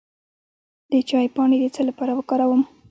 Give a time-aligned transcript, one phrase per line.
[0.91, 2.61] د چای پاڼې د څه لپاره وکاروم؟